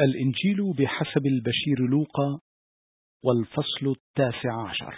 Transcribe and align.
الإنجيل 0.00 0.72
بحسب 0.78 1.26
البشير 1.26 1.78
لوقا 1.90 2.40
والفصل 3.24 3.86
التاسع 3.86 4.68
عشر. 4.68 4.94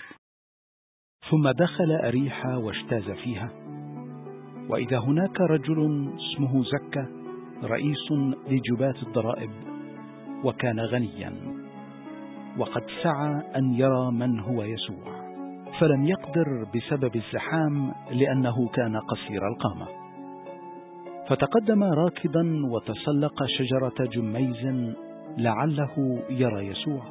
ثم 1.30 1.50
دخل 1.50 1.92
أريحة 1.92 2.58
واجتاز 2.58 3.10
فيها. 3.10 3.50
وإذا 4.68 4.98
هناك 4.98 5.40
رجل 5.40 6.10
اسمه 6.16 6.64
زكا 6.64 7.24
رئيس 7.62 8.12
لجباة 8.48 9.02
الضرائب 9.02 9.50
وكان 10.44 10.80
غنيا 10.80 11.32
وقد 12.58 12.82
سعى 13.02 13.56
أن 13.56 13.74
يرى 13.74 14.10
من 14.10 14.40
هو 14.40 14.62
يسوع 14.62 15.24
فلم 15.80 16.04
يقدر 16.04 16.66
بسبب 16.74 17.16
الزحام 17.16 17.94
لأنه 18.10 18.68
كان 18.68 18.96
قصير 18.96 19.48
القامة. 19.48 20.03
فتقدم 21.28 21.84
راكضا 21.84 22.62
وتسلق 22.70 23.46
شجرة 23.46 24.06
جميز 24.12 24.94
لعله 25.38 26.22
يرى 26.30 26.66
يسوع 26.66 27.02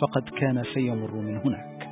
فقد 0.00 0.22
كان 0.28 0.62
سيمر 0.74 1.14
من 1.14 1.36
هناك. 1.36 1.88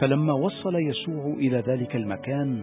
فلما 0.00 0.32
وصل 0.32 0.74
يسوع 0.74 1.24
إلى 1.26 1.56
ذلك 1.56 1.96
المكان 1.96 2.62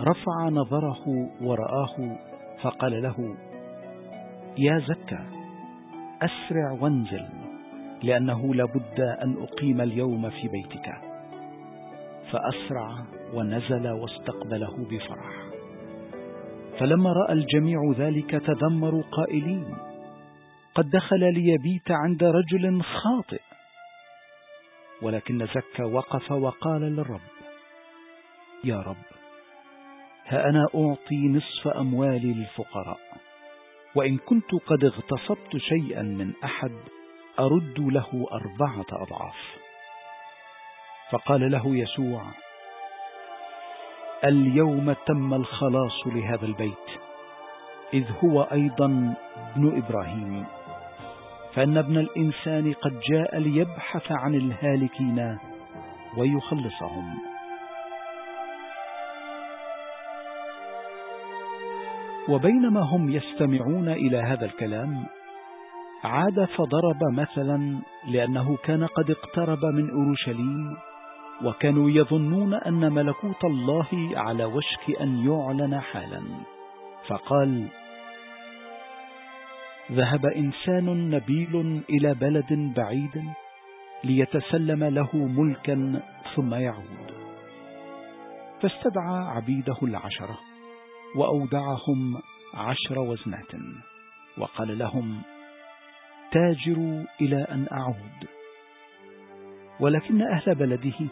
رفع 0.00 0.48
نظره 0.48 1.28
ورآه 1.42 2.16
فقال 2.62 3.02
له 3.02 3.36
يا 4.58 4.78
زكا 4.78 5.26
أسرع 6.22 6.72
وانزل 6.80 7.26
لأنه 8.02 8.54
لابد 8.54 9.00
أن 9.00 9.42
أقيم 9.42 9.80
اليوم 9.80 10.30
في 10.30 10.48
بيتك. 10.48 10.92
فأسرع 12.32 13.04
ونزل 13.34 13.88
واستقبله 13.88 14.76
بفرح. 14.90 15.49
فلما 16.80 17.12
رأى 17.12 17.32
الجميع 17.32 17.78
ذلك 17.96 18.30
تذمروا 18.30 19.02
قائلين 19.02 19.76
قد 20.74 20.90
دخل 20.90 21.32
ليبيت 21.34 21.90
عند 21.90 22.24
رجل 22.24 22.82
خاطئ. 22.82 23.40
ولكن 25.02 25.46
زكى 25.46 25.82
وقف 25.82 26.32
وقال 26.32 26.80
للرب 26.80 27.20
يا 28.64 28.80
رب 28.80 29.04
ها 30.26 30.48
أنا 30.48 30.66
أعطي 30.74 31.28
نصف 31.28 31.68
أموالي 31.68 32.32
للفقراء 32.32 33.00
وإن 33.94 34.18
كنت 34.18 34.54
قد 34.66 34.84
اغتصبت 34.84 35.56
شيئا 35.56 36.02
من 36.02 36.32
أحد 36.44 36.72
أرد 37.38 37.80
له 37.80 38.26
أربعة 38.32 38.86
أضعاف. 38.92 39.56
فقال 41.10 41.50
له 41.50 41.76
يسوع 41.76 42.24
اليوم 44.24 44.92
تم 44.92 45.34
الخلاص 45.34 46.06
لهذا 46.06 46.46
البيت 46.46 46.88
إذ 47.94 48.04
هو 48.24 48.42
أيضا 48.42 49.14
ابن 49.36 49.82
إبراهيم. 49.84 50.44
فأن 51.54 51.76
ابن 51.76 51.98
الإنسان 51.98 52.72
قد 52.72 53.00
جاء 53.10 53.38
ليبحث 53.38 54.12
عن 54.12 54.34
الهالكين 54.34 55.38
ويخلصهم. 56.16 57.14
وبينما 62.28 62.80
هم 62.80 63.10
يستمعون 63.10 63.88
إلى 63.88 64.16
هذا 64.16 64.44
الكلام 64.44 65.04
عاد 66.04 66.44
فضرب 66.44 67.04
مثلا 67.12 67.80
لأنه 68.08 68.56
كان 68.56 68.86
قد 68.86 69.10
اقترب 69.10 69.64
من 69.64 69.90
أورشليم 69.90 70.76
وكانوا 71.44 71.90
يظنون 71.90 72.54
أن 72.54 72.92
ملكوت 72.92 73.44
الله 73.44 73.88
على 74.14 74.44
وشك 74.44 75.00
أن 75.00 75.26
يعلن 75.26 75.80
حالا. 75.80 76.22
فقال 77.08 77.68
ذهب 79.92 80.26
إنسان 80.26 81.10
نبيل 81.10 81.82
إلى 81.90 82.14
بلد 82.14 82.72
بعيد 82.76 83.24
ليتسلم 84.04 84.84
له 84.84 85.16
ملكا 85.16 86.02
ثم 86.36 86.54
يعود. 86.54 87.20
فاستدعى 88.62 89.18
عبيده 89.36 89.76
العشرة 89.82 90.38
وأودعهم 91.16 92.20
عشر 92.54 92.98
وزنات 92.98 93.52
وقال 94.38 94.78
لهم 94.78 95.22
تاجروا 96.32 97.04
إلى 97.20 97.42
أن 97.42 97.66
أعود 97.72 98.28
ولكن 99.80 100.22
أهل 100.22 100.54
بلده 100.54 101.08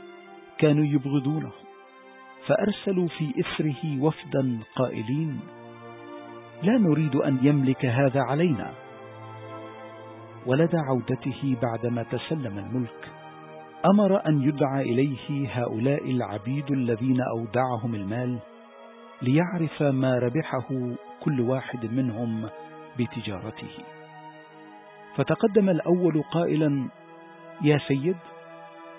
كانوا 0.59 0.85
يبغضونه. 0.85 1.53
فأرسلوا 2.47 3.09
في 3.09 3.35
إثره 3.41 4.03
وفدا 4.03 4.59
قائلين 4.77 5.41
لا 6.63 6.79
نريد 6.79 7.17
أن 7.17 7.39
يملك 7.43 7.87
هذا 7.87 8.21
علينا. 8.21 8.71
ولدى 10.47 10.77
عودته 10.89 11.57
بعدما 11.63 12.03
تسلم 12.03 12.59
الملك. 12.59 13.09
أمر 13.87 14.27
أن 14.27 14.43
يدعى 14.43 14.83
إليه 14.83 15.49
هؤلاء 15.53 16.11
العبيد 16.11 16.71
الذين 16.71 17.21
أودعهم 17.21 17.95
المال 17.95 18.39
ليعرف 19.23 19.83
ما 19.83 20.19
ربحه 20.19 20.69
كل 21.21 21.41
واحد 21.41 21.93
منهم 21.93 22.49
بتجارته. 22.99 23.75
فتقدم 25.17 25.69
الأول 25.69 26.23
قائلا 26.23 26.89
يا 27.63 27.79
سيد 27.79 28.17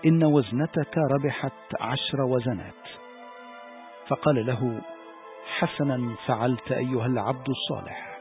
إن 0.06 0.24
وزنتك 0.24 0.98
ربحت 0.98 1.52
عشر 1.80 2.22
وزنات. 2.22 2.84
فقال 4.08 4.46
له 4.46 4.82
حسنا 5.58 6.16
فعلت 6.26 6.72
أيها 6.72 7.06
العبد 7.06 7.50
الصالح. 7.50 8.20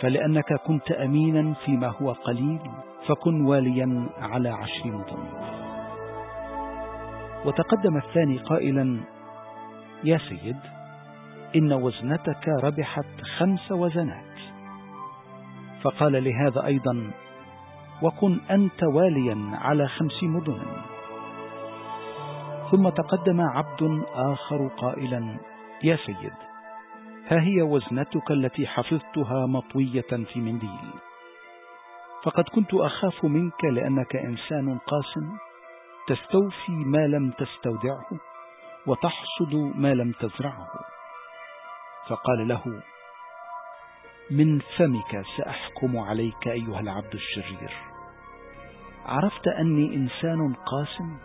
فلأنك 0.00 0.54
كنت 0.66 0.92
أمينا 0.92 1.54
فيما 1.54 1.88
هو 1.88 2.12
قليل 2.12 2.60
فكن 3.08 3.46
واليا 3.46 4.08
على 4.18 4.48
عشر 4.48 4.86
مدن 4.86 5.28
وتقدم 7.44 7.96
الثاني 7.96 8.38
قائلا 8.38 9.00
يا 10.04 10.18
سيد 10.18 10.56
إن 11.56 11.72
وزنتك 11.72 12.48
ربحت 12.48 13.20
خمس 13.38 13.72
وزنات. 13.72 14.24
فقال 15.82 16.24
لهذا 16.24 16.66
أيضا 16.66 17.10
وكن 18.02 18.40
أنت 18.50 18.82
واليا 18.82 19.50
على 19.52 19.88
خمس 19.88 20.22
مدن. 20.22 20.62
ثم 22.70 22.88
تقدم 22.88 23.40
عبد 23.40 24.04
آخر 24.14 24.68
قائلا 24.68 25.36
يا 25.82 25.96
سيد 25.96 26.32
ها 27.28 27.40
هي 27.40 27.62
وزنتك 27.62 28.30
التي 28.30 28.66
حفظتها 28.66 29.46
مطوية 29.46 30.10
في 30.32 30.40
منديل؟ 30.40 30.90
فقد 32.22 32.44
كنت 32.54 32.74
أخاف 32.74 33.24
منك 33.24 33.64
لأنك 33.64 34.16
إنسان 34.16 34.78
قاسم 34.78 35.36
تستوفي 36.08 36.72
ما 36.72 37.06
لم 37.06 37.30
تستودعه 37.30 38.06
وتحصد 38.86 39.54
ما 39.74 39.94
لم 39.94 40.12
تزرعه. 40.12 40.68
فقال 42.08 42.48
له 42.48 42.82
من 44.30 44.58
فمك 44.76 45.24
سأحكم 45.36 45.98
عليك 45.98 46.48
أيها 46.48 46.80
العبد 46.80 47.14
الشرير. 47.14 47.72
عرفت 49.06 49.48
أني 49.48 49.94
إنسان 49.94 50.54
قاسم 50.54 51.18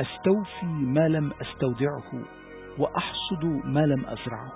أستوفي 0.00 0.66
ما 0.66 1.08
لم 1.08 1.32
أستودعه 1.40 2.24
وأحصد 2.78 3.44
ما 3.64 3.86
لم 3.86 4.06
أزرعه 4.06 4.52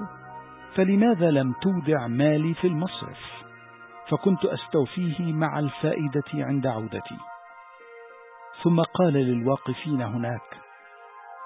فلماذا 0.75 1.31
لم 1.31 1.53
تودع 1.53 2.07
مالي 2.07 2.55
في 2.55 2.67
المصرف؟ 2.67 3.19
فكنت 4.09 4.45
أستوفيه 4.45 5.33
مع 5.33 5.59
الفائدة 5.59 6.25
عند 6.35 6.67
عودتي. 6.67 7.19
ثم 8.63 8.81
قال 8.81 9.13
للواقفين 9.13 10.03
هناك 10.03 10.61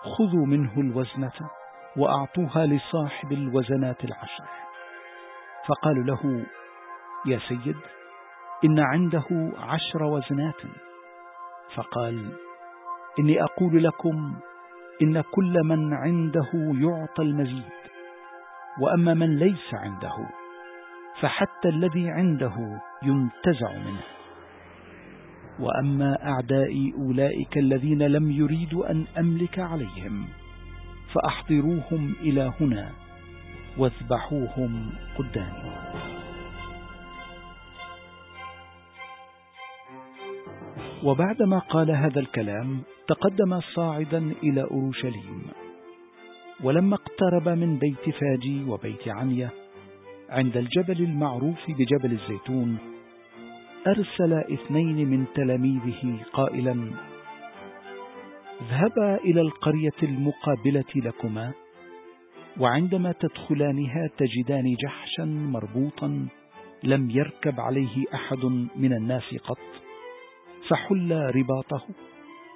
خذوا 0.03 0.47
منه 0.47 0.73
الوزنة 0.77 1.51
وأعطوها 1.97 2.67
لصاحب 2.67 3.33
الوزنات 3.33 4.05
العشر. 4.05 4.45
فقالوا 5.67 6.05
له 6.05 6.47
يا 7.27 7.39
سيد 7.49 7.77
إن 8.65 8.79
عنده 8.79 9.53
عشر 9.59 10.03
وزنات. 10.03 10.63
فقال 11.75 12.33
إني 13.19 13.43
أقول 13.43 13.85
لكم 13.85 14.35
إن 15.03 15.21
كل 15.21 15.61
من 15.65 15.95
عنده 15.95 16.51
يعطى 16.55 17.23
المزيد 17.23 17.81
وأما 18.81 19.15
من 19.15 19.37
ليس 19.37 19.75
عنده 19.75 20.29
فحتى 21.21 21.69
الذي 21.69 22.11
عنده 22.11 22.81
ينتزع 23.03 23.73
منه. 23.73 24.03
وأما 25.61 26.19
أعدائي 26.29 26.95
أولئك 26.99 27.59
الذين 27.59 28.03
لم 28.03 28.31
يريدوا 28.31 28.91
أن 28.91 29.07
أملك 29.19 29.59
عليهم 29.59 30.27
فأحضروهم 31.15 32.15
إلى 32.21 32.53
هنا. 32.61 32.93
واذبحوهم 33.79 34.93
قدامي 35.19 35.73
وبعدما 41.05 41.59
قال 41.59 41.91
هذا 41.91 42.21
الكلام 42.21 42.83
تقدم 43.09 43.61
صاعدا 43.61 44.33
إلى 44.43 44.63
أورشليم. 44.63 45.43
ولما 46.65 46.95
اقترب 46.95 47.49
من 47.49 47.79
بيت 47.79 48.17
فاجي 48.17 48.65
وبيت 48.65 49.09
عنية 49.09 49.51
عند 50.31 50.57
الجبل 50.57 51.03
المعروف 51.03 51.59
بجبل 51.69 52.13
الزيتون 52.13 52.79
أرسل 53.87 54.33
اثنين 54.33 55.11
من 55.11 55.27
تلاميذه 55.35 56.19
قائلا 56.33 56.91
اذهبا 58.61 59.17
إلى 59.17 59.41
القرية 59.41 60.01
المقابلة 60.03 60.85
لكما 60.97 61.53
وعندما 62.61 63.13
تدخلانها 63.13 64.11
تجدان 64.19 64.75
جحشا 64.75 65.25
مربوطا 65.25 66.27
لم 66.85 67.11
يركب 67.11 67.61
عليه 67.61 68.05
أحد 68.15 68.45
من 68.77 68.93
الناس 68.93 69.35
قط 69.45 69.59
فحل 70.69 71.13
رباطه 71.13 71.83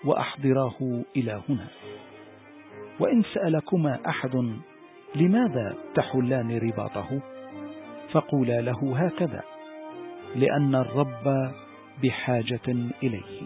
وأحضراه 0.04 1.04
إلى 1.16 1.42
هنا. 1.48 1.68
وإن 3.00 3.22
سألكما 3.34 3.98
أحد 4.08 4.54
لماذا 5.14 5.76
تحلان 5.94 6.58
رباطه؟ 6.58 7.20
فقولا 8.12 8.60
له 8.60 8.96
هكذا 8.96 9.42
لأن 10.36 10.74
الرب 10.74 11.52
بحاجة 12.02 12.68
إليه. 13.02 13.42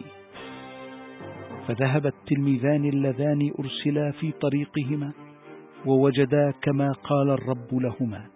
فذهب 1.69 2.07
التلميذان 2.07 2.85
اللذان 2.85 3.51
أرسلا 3.59 4.11
في 4.11 4.33
طريقهما 4.33 5.13
ووجدا 5.87 6.53
كما 6.63 6.93
قال 6.93 7.31
الرب 7.31 7.75
لهما. 7.75 8.27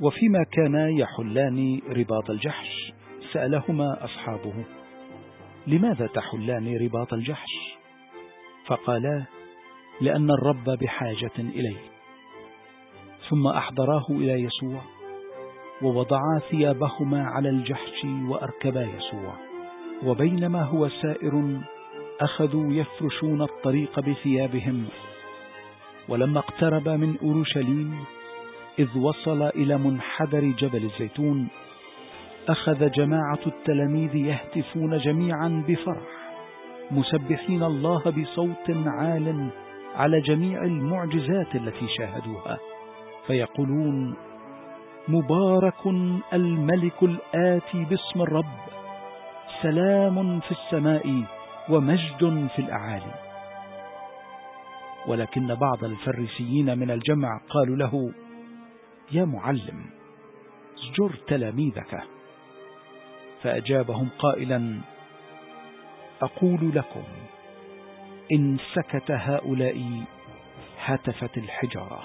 وفيما 0.00 0.44
كانا 0.52 0.88
يحلان 0.88 1.80
رباط 1.90 2.30
الجحش؟ 2.30 2.92
سألهما 3.32 4.04
أصحابه 4.04 4.64
لماذا 5.66 6.06
تحلان 6.06 6.76
رباط 6.76 7.12
الجحش؟ 7.12 7.50
فقالا 8.66 9.24
لأن 10.00 10.30
الرب 10.30 10.64
بحاجة 10.64 11.38
إليه. 11.38 11.80
ثم 13.30 13.46
أحضراه 13.46 14.06
إلى 14.10 14.32
يسوع 14.32 14.80
ووضعا 15.82 16.40
ثيابهما 16.50 17.24
على 17.24 17.48
الجحش 17.48 18.04
وأركبا 18.28 18.82
يسوع. 18.82 19.34
وبينما 20.04 20.62
هو 20.62 20.88
سائر 20.88 21.60
أخذوا 22.20 22.72
يفرشون 22.72 23.42
الطريق 23.42 24.00
بثيابهم 24.00 24.86
ولما 26.08 26.38
اقترب 26.38 26.88
من 26.88 27.16
أورشليم 27.22 28.04
إذ 28.78 28.98
وصل 28.98 29.42
إلى 29.42 29.78
منحدر 29.78 30.44
جبل 30.44 30.84
الزيتون 30.84 31.48
أخذ 32.48 32.90
جماعة 32.90 33.38
التلاميذ 33.46 34.14
يهتفون 34.14 34.98
جميعا 34.98 35.64
بفرح 35.68 36.06
مسبحين 36.90 37.62
الله 37.62 38.02
بصوت 38.10 38.70
عال 38.86 39.48
على 39.96 40.20
جميع 40.20 40.64
المعجزات 40.64 41.54
التي 41.54 41.88
شاهدوها 41.98 42.58
فيقولون 43.26 44.16
مبارك 45.08 45.86
الملك 46.32 47.02
الآتي 47.02 47.84
باسم 47.84 48.22
الرب 48.22 48.56
سلام 49.62 50.40
في 50.40 50.50
السماء 50.50 51.22
ومجد 51.68 52.48
في 52.56 52.58
الأعالي. 52.62 53.25
ولكن 55.06 55.54
بعض 55.54 55.84
الفريسيين 55.84 56.78
من 56.78 56.90
الجمع 56.90 57.40
قالوا 57.48 57.76
له 57.76 58.12
يا 59.12 59.24
معلم 59.24 59.84
اسجر 60.78 61.10
تلاميذك. 61.28 62.02
فأجابهم 63.42 64.08
قائلا 64.18 64.78
أقول 66.22 66.70
لكم 66.74 67.02
إن 68.32 68.56
سكت 68.74 69.10
هؤلاء 69.10 70.04
هتفت 70.84 71.38
الحجارة. 71.38 72.02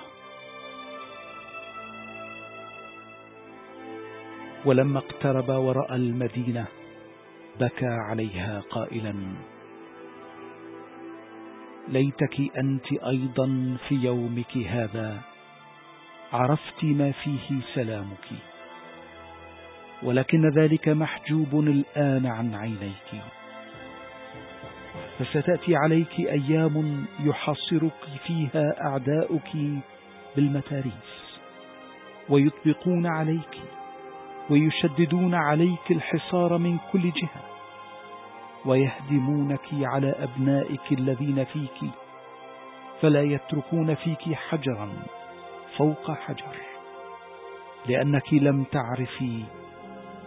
ولما 4.66 5.00
اقترب 5.00 5.50
ورأى 5.50 5.96
المدينة 5.96 6.66
بكى 7.60 7.86
عليها 7.86 8.62
قائلا 8.70 9.14
ليتك 11.88 12.58
أنت 12.58 12.94
أيضا 12.94 13.78
في 13.88 13.96
يومك 13.96 14.58
هذا. 14.58 15.22
عرفت 16.34 16.84
ما 16.84 17.12
فيه 17.12 17.60
سلامك. 17.74 18.28
ولكن 20.04 20.50
ذلك 20.50 20.90
محجوب 20.90 21.60
الآن 21.60 22.26
عن 22.26 22.56
عينيك. 22.56 23.24
فستأتي 25.20 25.76
عليك 25.76 26.20
أيام 26.20 27.06
يحاصرك 27.20 28.02
فيها 28.28 28.88
أعداؤك 28.88 29.58
بالمتاريس 30.36 31.40
ويطبقون 32.30 33.06
عليك. 33.06 33.62
ويشددون 34.50 35.36
عليك 35.36 35.92
الحصار 35.92 36.58
من 36.58 36.78
كل 36.92 37.02
جهة. 37.02 37.51
ويهدمونك 38.66 39.68
على 39.74 40.10
أبنائك 40.10 40.92
الذين 40.92 41.44
فيك 41.44 41.92
فلا 43.02 43.22
يتركون 43.22 43.96
فيك 43.96 44.34
حجرا 44.34 44.90
فوق 45.78 46.12
حجر 46.12 46.56
لأنك 47.86 48.34
لم 48.34 48.64
تعرفي 48.64 49.44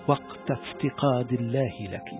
وقت 0.06 0.50
افتقاد 0.50 1.32
الله 1.32 1.88
لك. 1.90 2.10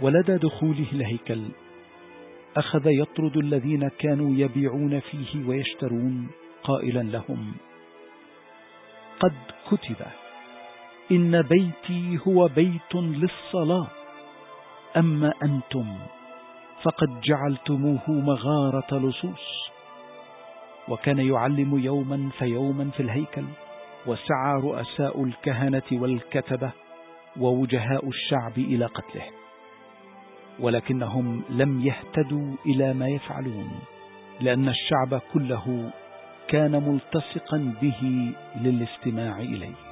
ولدى 0.00 0.36
دخوله 0.36 0.86
الهيكل 0.92 1.42
أخذ 2.56 2.86
يطرد 2.86 3.36
الذين 3.36 3.88
كانوا 3.88 4.30
يبيعون 4.36 5.00
فيه 5.00 5.48
ويشترون 5.48 6.28
قائلا 6.62 7.02
لهم 7.02 7.52
قد 9.20 9.34
كتب. 9.70 9.96
إن 11.10 11.42
بيتي 11.42 12.18
هو 12.28 12.48
بيت 12.48 12.94
للصلاة. 12.94 13.86
أما 14.96 15.32
أنتم 15.42 15.98
فقد 16.82 17.20
جعلتموه 17.20 18.10
مغارة 18.10 18.98
لصوص. 18.98 19.70
وكان 20.88 21.18
يعلم 21.18 21.78
يوما 21.78 22.30
فيوما 22.38 22.90
في 22.90 23.00
الهيكل 23.00 23.44
وسعى 24.06 24.60
رؤساء 24.60 25.24
الكهنة 25.24 25.82
والكتبة 25.92 26.70
ووجهاء 27.40 28.08
الشعب 28.08 28.58
إلى 28.58 28.86
قتله. 28.86 29.24
ولكنهم 30.60 31.42
لم 31.50 31.80
يهتدوا 31.80 32.56
إلى 32.66 32.94
ما 32.94 33.08
يفعلون 33.08 33.70
لأن 34.40 34.68
الشعب 34.68 35.20
كله 35.32 35.90
كان 36.48 36.72
ملتصقا 36.72 37.74
به 37.82 38.32
للاستماع 38.60 39.38
إليه. 39.38 39.85